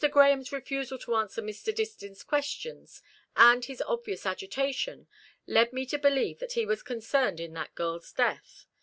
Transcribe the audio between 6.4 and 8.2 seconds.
he was concerned in that girl's